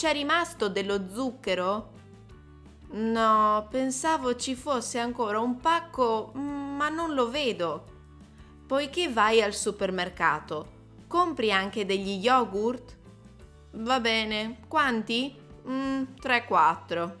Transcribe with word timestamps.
C'è 0.00 0.12
rimasto 0.14 0.70
dello 0.70 1.10
zucchero? 1.12 1.90
No, 2.92 3.68
pensavo 3.70 4.34
ci 4.34 4.54
fosse 4.54 4.98
ancora 4.98 5.40
un 5.40 5.58
pacco, 5.58 6.32
ma 6.32 6.88
non 6.88 7.12
lo 7.12 7.28
vedo. 7.28 7.84
Poiché 8.66 9.10
vai 9.10 9.42
al 9.42 9.52
supermercato, 9.52 10.70
compri 11.06 11.52
anche 11.52 11.84
degli 11.84 12.12
yogurt? 12.12 12.96
Va 13.72 14.00
bene, 14.00 14.60
quanti? 14.68 15.38
Mm, 15.68 16.04
3-4. 16.18 17.16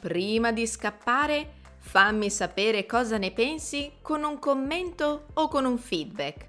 Prima 0.00 0.52
di 0.52 0.66
scappare, 0.66 1.56
fammi 1.76 2.30
sapere 2.30 2.86
cosa 2.86 3.18
ne 3.18 3.32
pensi 3.32 3.92
con 4.00 4.24
un 4.24 4.38
commento 4.38 5.26
o 5.34 5.48
con 5.48 5.66
un 5.66 5.76
feedback. 5.76 6.48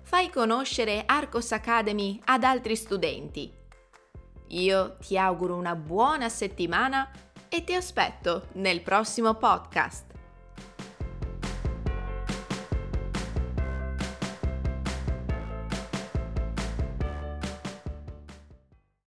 Fai 0.00 0.30
conoscere 0.30 1.02
Arcos 1.04 1.52
Academy 1.52 2.18
ad 2.24 2.42
altri 2.42 2.74
studenti 2.74 3.62
io 4.48 4.96
ti 4.98 5.18
auguro 5.18 5.56
una 5.56 5.74
buona 5.74 6.28
settimana 6.28 7.10
e 7.48 7.64
ti 7.64 7.74
aspetto 7.74 8.46
nel 8.54 8.82
prossimo 8.82 9.34
podcast. 9.34 10.13